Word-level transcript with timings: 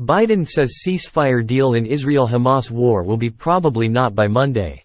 Biden 0.00 0.48
says 0.48 0.80
ceasefire 0.82 1.46
deal 1.46 1.74
in 1.74 1.84
Israel-Hamas 1.84 2.70
war 2.70 3.02
will 3.02 3.18
be 3.18 3.28
probably 3.28 3.86
not 3.86 4.14
by 4.14 4.28
Monday. 4.28 4.82